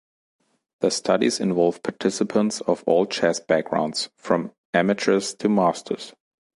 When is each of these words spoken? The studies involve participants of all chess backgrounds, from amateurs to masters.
The 0.79 0.89
studies 0.89 1.39
involve 1.39 1.83
participants 1.83 2.59
of 2.61 2.83
all 2.87 3.05
chess 3.05 3.39
backgrounds, 3.39 4.09
from 4.17 4.51
amateurs 4.73 5.35
to 5.35 5.47
masters. 5.47 6.15